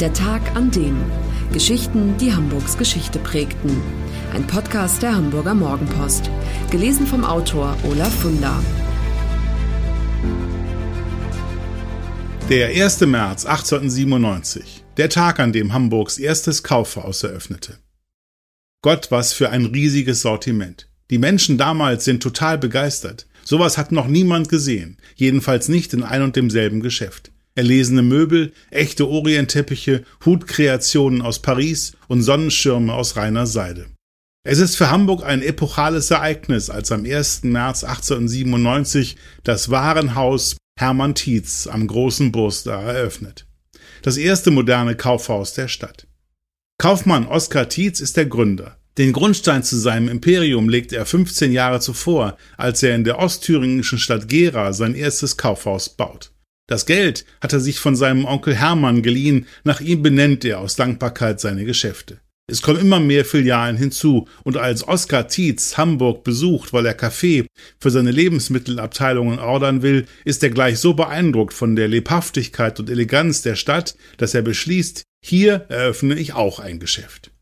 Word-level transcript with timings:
Der 0.00 0.12
Tag 0.12 0.54
an 0.54 0.70
dem. 0.70 0.94
Geschichten, 1.54 2.18
die 2.18 2.34
Hamburgs 2.34 2.76
Geschichte 2.76 3.18
prägten. 3.18 3.80
Ein 4.34 4.46
Podcast 4.46 5.00
der 5.00 5.16
Hamburger 5.16 5.54
Morgenpost. 5.54 6.30
Gelesen 6.70 7.06
vom 7.06 7.24
Autor 7.24 7.74
Olaf 7.82 8.12
Funder. 8.20 8.62
Der 12.50 12.68
1. 12.68 13.00
März 13.06 13.46
1897. 13.46 14.84
Der 14.98 15.08
Tag, 15.08 15.40
an 15.40 15.54
dem 15.54 15.72
Hamburgs 15.72 16.18
erstes 16.18 16.62
Kaufhaus 16.62 17.22
eröffnete. 17.22 17.78
Gott, 18.82 19.10
was 19.10 19.32
für 19.32 19.48
ein 19.48 19.64
riesiges 19.64 20.20
Sortiment. 20.20 20.90
Die 21.08 21.16
Menschen 21.16 21.56
damals 21.56 22.04
sind 22.04 22.22
total 22.22 22.58
begeistert. 22.58 23.26
Sowas 23.44 23.78
hat 23.78 23.92
noch 23.92 24.08
niemand 24.08 24.50
gesehen, 24.50 24.98
jedenfalls 25.14 25.70
nicht 25.70 25.94
in 25.94 26.02
ein 26.02 26.20
und 26.20 26.36
demselben 26.36 26.80
Geschäft. 26.80 27.32
Erlesene 27.56 28.02
Möbel, 28.02 28.52
echte 28.70 29.08
Orientteppiche, 29.08 30.04
Hutkreationen 30.24 31.22
aus 31.22 31.40
Paris 31.40 31.96
und 32.06 32.22
Sonnenschirme 32.22 32.92
aus 32.92 33.16
reiner 33.16 33.46
Seide. 33.46 33.86
Es 34.44 34.58
ist 34.58 34.76
für 34.76 34.90
Hamburg 34.90 35.24
ein 35.24 35.42
epochales 35.42 36.10
Ereignis, 36.10 36.70
als 36.70 36.92
am 36.92 37.04
1. 37.04 37.44
März 37.44 37.82
1897 37.82 39.16
das 39.42 39.70
Warenhaus 39.70 40.56
Hermann 40.78 41.14
Tietz 41.14 41.66
am 41.66 41.86
Großen 41.86 42.30
Burster 42.30 42.74
eröffnet. 42.74 43.46
Das 44.02 44.18
erste 44.18 44.50
moderne 44.50 44.94
Kaufhaus 44.94 45.54
der 45.54 45.68
Stadt. 45.68 46.06
Kaufmann 46.78 47.26
Oskar 47.26 47.70
Tietz 47.70 48.00
ist 48.00 48.18
der 48.18 48.26
Gründer. 48.26 48.76
Den 48.98 49.14
Grundstein 49.14 49.62
zu 49.62 49.76
seinem 49.78 50.08
Imperium 50.08 50.68
legte 50.68 50.96
er 50.96 51.06
15 51.06 51.52
Jahre 51.52 51.80
zuvor, 51.80 52.36
als 52.58 52.82
er 52.82 52.94
in 52.94 53.04
der 53.04 53.18
ostthüringischen 53.18 53.98
Stadt 53.98 54.28
Gera 54.28 54.74
sein 54.74 54.94
erstes 54.94 55.38
Kaufhaus 55.38 55.88
baut. 55.88 56.32
Das 56.68 56.84
Geld 56.84 57.24
hat 57.40 57.52
er 57.52 57.60
sich 57.60 57.78
von 57.78 57.94
seinem 57.94 58.24
Onkel 58.24 58.54
Hermann 58.54 59.02
geliehen, 59.02 59.46
nach 59.62 59.80
ihm 59.80 60.02
benennt 60.02 60.44
er 60.44 60.58
aus 60.58 60.74
Dankbarkeit 60.74 61.40
seine 61.40 61.64
Geschäfte. 61.64 62.20
Es 62.48 62.62
kommen 62.62 62.80
immer 62.80 63.00
mehr 63.00 63.24
Filialen 63.24 63.76
hinzu, 63.76 64.28
und 64.44 64.56
als 64.56 64.86
Oskar 64.86 65.26
Tietz 65.26 65.76
Hamburg 65.76 66.22
besucht, 66.22 66.72
weil 66.72 66.86
er 66.86 66.94
Kaffee 66.94 67.46
für 67.80 67.90
seine 67.90 68.12
Lebensmittelabteilungen 68.12 69.38
ordern 69.38 69.82
will, 69.82 70.06
ist 70.24 70.42
er 70.44 70.50
gleich 70.50 70.78
so 70.78 70.94
beeindruckt 70.94 71.54
von 71.54 71.74
der 71.74 71.88
Lebhaftigkeit 71.88 72.78
und 72.78 72.90
Eleganz 72.90 73.42
der 73.42 73.56
Stadt, 73.56 73.96
dass 74.16 74.34
er 74.34 74.42
beschließt, 74.42 75.02
hier 75.24 75.66
eröffne 75.68 76.16
ich 76.16 76.34
auch 76.34 76.60
ein 76.60 76.78
Geschäft. 76.78 77.32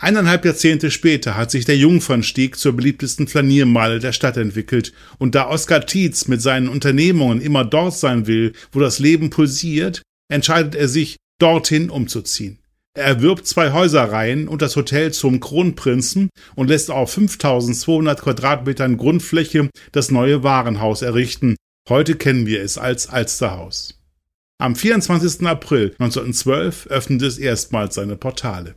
Eineinhalb 0.00 0.44
Jahrzehnte 0.44 0.92
später 0.92 1.36
hat 1.36 1.50
sich 1.50 1.64
der 1.64 1.76
Jungfernstieg 1.76 2.56
zur 2.56 2.74
beliebtesten 2.74 3.26
Flaniermeile 3.26 3.98
der 3.98 4.12
Stadt 4.12 4.36
entwickelt, 4.36 4.92
und 5.18 5.34
da 5.34 5.48
Oskar 5.48 5.86
Tietz 5.86 6.28
mit 6.28 6.40
seinen 6.40 6.68
Unternehmungen 6.68 7.40
immer 7.40 7.64
dort 7.64 7.96
sein 7.96 8.28
will, 8.28 8.52
wo 8.70 8.78
das 8.78 9.00
Leben 9.00 9.30
pulsiert, 9.30 10.02
entscheidet 10.30 10.76
er 10.76 10.86
sich, 10.86 11.16
dorthin 11.40 11.90
umzuziehen. 11.90 12.60
Er 12.94 13.06
erwirbt 13.06 13.48
zwei 13.48 13.72
Häuserreihen 13.72 14.46
und 14.46 14.62
das 14.62 14.76
Hotel 14.76 15.12
zum 15.12 15.40
Kronprinzen 15.40 16.30
und 16.54 16.68
lässt 16.68 16.92
auf 16.92 17.12
5200 17.12 18.20
Quadratmetern 18.20 18.96
Grundfläche 18.98 19.68
das 19.90 20.12
neue 20.12 20.44
Warenhaus 20.44 21.02
errichten. 21.02 21.56
Heute 21.88 22.14
kennen 22.14 22.46
wir 22.46 22.62
es 22.62 22.78
als 22.78 23.08
Alsterhaus. 23.08 24.00
Am 24.60 24.76
24. 24.76 25.46
April 25.46 25.94
1912 25.98 26.86
öffnet 26.86 27.22
es 27.22 27.38
erstmals 27.38 27.96
seine 27.96 28.16
Portale. 28.16 28.76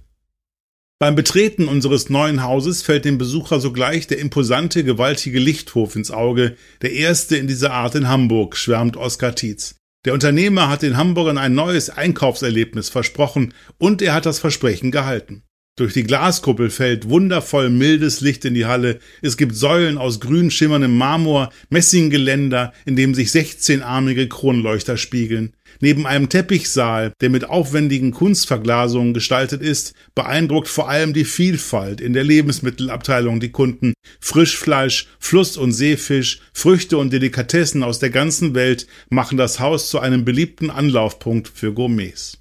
Beim 1.01 1.15
Betreten 1.15 1.67
unseres 1.67 2.11
neuen 2.11 2.43
Hauses 2.43 2.83
fällt 2.83 3.05
dem 3.05 3.17
Besucher 3.17 3.59
sogleich 3.59 4.05
der 4.05 4.19
imposante, 4.19 4.83
gewaltige 4.83 5.39
Lichthof 5.39 5.95
ins 5.95 6.11
Auge, 6.11 6.55
der 6.83 6.93
erste 6.93 7.37
in 7.37 7.47
dieser 7.47 7.73
Art 7.73 7.95
in 7.95 8.07
Hamburg, 8.07 8.55
schwärmt 8.55 8.97
Oskar 8.97 9.33
Tietz. 9.33 9.77
Der 10.05 10.13
Unternehmer 10.13 10.69
hat 10.69 10.83
den 10.83 10.97
Hamburgern 10.97 11.39
ein 11.39 11.55
neues 11.55 11.89
Einkaufserlebnis 11.89 12.89
versprochen 12.89 13.55
und 13.79 14.03
er 14.03 14.13
hat 14.13 14.27
das 14.27 14.37
Versprechen 14.37 14.91
gehalten. 14.91 15.41
Durch 15.81 15.93
die 15.93 16.03
Glaskuppel 16.03 16.69
fällt 16.69 17.09
wundervoll 17.09 17.71
mildes 17.71 18.21
Licht 18.21 18.45
in 18.45 18.53
die 18.53 18.67
Halle. 18.67 18.99
Es 19.23 19.35
gibt 19.35 19.55
Säulen 19.55 19.97
aus 19.97 20.19
grün 20.19 20.51
schimmerndem 20.51 20.95
Marmor, 20.95 21.51
Messinggeländer, 21.71 22.71
in 22.85 22.95
dem 22.95 23.15
sich 23.15 23.29
16-armige 23.29 24.27
Kronleuchter 24.27 24.95
spiegeln. 24.97 25.53
Neben 25.79 26.05
einem 26.05 26.29
Teppichsaal, 26.29 27.13
der 27.19 27.31
mit 27.31 27.49
aufwendigen 27.49 28.11
Kunstverglasungen 28.11 29.15
gestaltet 29.15 29.63
ist, 29.63 29.95
beeindruckt 30.13 30.67
vor 30.67 30.87
allem 30.87 31.15
die 31.15 31.25
Vielfalt 31.25 31.99
in 31.99 32.13
der 32.13 32.25
Lebensmittelabteilung 32.25 33.39
die 33.39 33.49
Kunden. 33.49 33.95
Frischfleisch, 34.19 35.07
Fluss- 35.17 35.57
und 35.57 35.71
Seefisch, 35.71 36.41
Früchte 36.53 36.99
und 36.99 37.11
Delikatessen 37.11 37.81
aus 37.81 37.97
der 37.97 38.11
ganzen 38.11 38.53
Welt 38.53 38.85
machen 39.09 39.35
das 39.35 39.59
Haus 39.59 39.89
zu 39.89 39.99
einem 39.99 40.25
beliebten 40.25 40.69
Anlaufpunkt 40.69 41.47
für 41.47 41.73
Gourmets. 41.73 42.40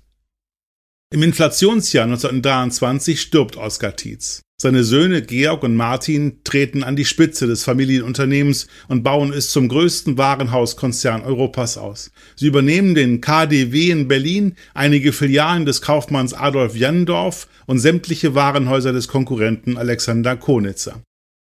Im 1.12 1.24
Inflationsjahr 1.24 2.04
1923 2.04 3.20
stirbt 3.20 3.56
Oskar 3.56 3.96
Tietz. 3.96 4.42
Seine 4.62 4.84
Söhne 4.84 5.22
Georg 5.22 5.64
und 5.64 5.74
Martin 5.74 6.44
treten 6.44 6.84
an 6.84 6.94
die 6.94 7.04
Spitze 7.04 7.48
des 7.48 7.64
Familienunternehmens 7.64 8.68
und 8.86 9.02
bauen 9.02 9.32
es 9.32 9.50
zum 9.50 9.66
größten 9.66 10.18
Warenhauskonzern 10.18 11.22
Europas 11.22 11.78
aus. 11.78 12.12
Sie 12.36 12.46
übernehmen 12.46 12.94
den 12.94 13.20
KDW 13.20 13.90
in 13.90 14.06
Berlin, 14.06 14.54
einige 14.72 15.12
Filialen 15.12 15.66
des 15.66 15.82
Kaufmanns 15.82 16.32
Adolf 16.32 16.76
Jandorf 16.76 17.48
und 17.66 17.80
sämtliche 17.80 18.36
Warenhäuser 18.36 18.92
des 18.92 19.08
Konkurrenten 19.08 19.78
Alexander 19.78 20.36
Konitzer. 20.36 21.02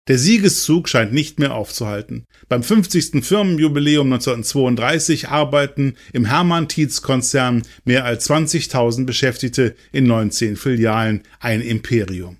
Der 0.09 0.19
Siegeszug 0.19 0.89
scheint 0.89 1.12
nicht 1.12 1.41
mehr 1.41 1.55
aufzuhalten. 1.55 2.27
Beim 2.49 2.62
50. 2.62 3.25
Firmenjubiläum 3.25 4.12
1932 4.12 5.28
arbeiten 5.28 5.94
im 6.12 6.27
Hermann-Tietz-Konzern 6.27 7.62
mehr 7.84 8.05
als 8.05 8.31
20.000 8.31 9.05
Beschäftigte 9.05 9.75
in 9.91 10.06
19 10.06 10.56
Filialen, 10.56 11.22
ein 11.41 11.61
Imperium. 11.61 12.37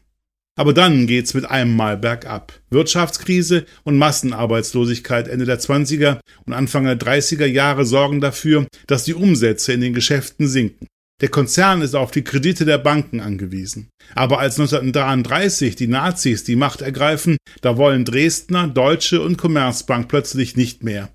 Aber 0.57 0.73
dann 0.73 1.09
geht's 1.09 1.35
mit 1.35 1.45
einem 1.45 1.75
Mal 1.75 1.97
bergab. 1.97 2.53
Wirtschaftskrise 2.71 3.67
und 3.83 3.99
Massenarbeitslosigkeit 3.99 5.27
Ende 5.27 5.45
der 5.45 5.59
20er 5.59 6.21
und 6.47 6.53
Anfang 6.53 6.85
der 6.85 6.99
30er 6.99 7.47
Jahre 7.47 7.85
sorgen 7.85 8.21
dafür, 8.21 8.67
dass 8.87 9.05
die 9.05 9.15
Umsätze 9.15 9.73
in 9.73 9.81
den 9.81 9.93
Geschäften 9.93 10.47
sinken. 10.47 10.87
Der 11.23 11.31
Konzern 11.31 11.81
ist 11.81 11.95
auf 11.95 12.11
die 12.11 12.25
Kredite 12.25 12.67
der 12.67 12.77
Banken 12.77 13.21
angewiesen. 13.21 13.89
Aber 14.15 14.39
als 14.39 14.61
1933 14.61 15.75
die 15.75 15.87
Nazis 15.87 16.45
die 16.45 16.57
Macht 16.57 16.83
ergreifen, 16.83 17.39
da 17.63 17.79
wollen 17.79 18.05
Dresdner, 18.05 18.69
Deutsche 18.69 19.23
und 19.23 19.39
Commerzbank 19.39 20.09
plötzlich 20.09 20.57
nicht 20.57 20.85
mehr. 20.85 21.09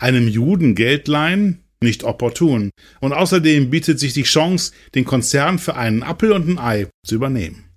Einem 0.00 0.28
Juden 0.28 0.76
Geld 0.76 1.08
leihen? 1.08 1.64
Nicht 1.82 2.04
opportun. 2.04 2.70
Und 3.00 3.12
außerdem 3.12 3.70
bietet 3.70 3.98
sich 3.98 4.12
die 4.12 4.22
Chance, 4.22 4.72
den 4.94 5.04
Konzern 5.04 5.58
für 5.58 5.76
einen 5.76 6.02
Appel 6.02 6.32
und 6.32 6.46
ein 6.46 6.58
Ei 6.58 6.86
zu 7.04 7.16
übernehmen. 7.16 7.69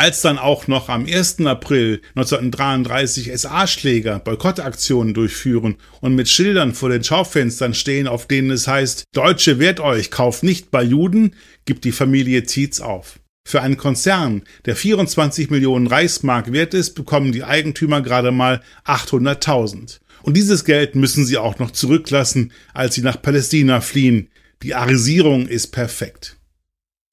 Als 0.00 0.20
dann 0.20 0.38
auch 0.38 0.68
noch 0.68 0.88
am 0.88 1.06
1. 1.06 1.40
April 1.40 2.00
1933 2.14 3.32
SA-Schläger 3.36 4.20
Boykottaktionen 4.20 5.12
durchführen 5.12 5.74
und 6.00 6.14
mit 6.14 6.28
Schildern 6.28 6.72
vor 6.72 6.88
den 6.88 7.02
Schaufenstern 7.02 7.74
stehen, 7.74 8.06
auf 8.06 8.28
denen 8.28 8.52
es 8.52 8.68
heißt, 8.68 9.02
Deutsche 9.12 9.58
wehrt 9.58 9.80
euch, 9.80 10.12
kauft 10.12 10.44
nicht 10.44 10.70
bei 10.70 10.84
Juden, 10.84 11.34
gibt 11.64 11.84
die 11.84 11.90
Familie 11.90 12.44
Tietz 12.44 12.78
auf. 12.78 13.18
Für 13.44 13.60
einen 13.60 13.76
Konzern, 13.76 14.42
der 14.66 14.76
24 14.76 15.50
Millionen 15.50 15.88
Reichsmark 15.88 16.52
wert 16.52 16.74
ist, 16.74 16.94
bekommen 16.94 17.32
die 17.32 17.42
Eigentümer 17.42 18.00
gerade 18.00 18.30
mal 18.30 18.62
800.000. 18.84 19.98
Und 20.22 20.36
dieses 20.36 20.64
Geld 20.64 20.94
müssen 20.94 21.26
sie 21.26 21.38
auch 21.38 21.58
noch 21.58 21.72
zurücklassen, 21.72 22.52
als 22.72 22.94
sie 22.94 23.02
nach 23.02 23.20
Palästina 23.20 23.80
fliehen. 23.80 24.28
Die 24.62 24.76
Arisierung 24.76 25.48
ist 25.48 25.68
perfekt. 25.68 26.37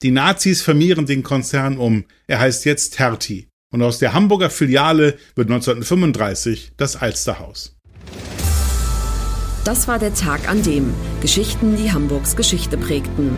Die 0.04 0.12
Nazis 0.12 0.62
firmieren 0.62 1.06
den 1.06 1.24
Konzern 1.24 1.78
um. 1.78 2.04
Er 2.28 2.40
heißt 2.40 2.66
jetzt 2.66 3.00
Hertie. 3.00 3.48
Und 3.72 3.82
aus 3.82 3.98
der 3.98 4.14
Hamburger 4.14 4.50
Filiale 4.50 5.18
wird 5.36 5.50
1935 5.50 6.74
das 6.78 6.98
Alsterhaus. 6.98 7.78
Das 9.64 9.88
war 9.88 9.98
der 9.98 10.14
Tag 10.14 10.48
an 10.50 10.62
dem 10.64 10.94
Geschichten, 11.22 11.76
die 11.78 11.92
Hamburgs 11.92 12.36
Geschichte 12.36 12.78
prägten. 12.78 13.38